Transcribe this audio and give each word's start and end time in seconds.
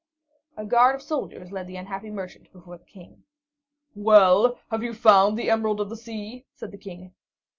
A 0.57 0.65
guard 0.65 0.95
of 0.95 1.03
soldiers 1.03 1.51
led 1.51 1.67
the 1.67 1.75
unhappy 1.75 2.09
merchant 2.09 2.51
before 2.51 2.79
the 2.79 2.85
King. 2.85 3.23
"Well, 3.93 4.59
have 4.71 4.81
you 4.81 4.95
found 4.95 5.37
the 5.37 5.51
Emerald 5.51 5.79
of 5.79 5.89
the 5.89 5.95
Sea?" 5.95 6.47
said 6.55 6.71
the 6.71 6.77
King. 6.79 7.13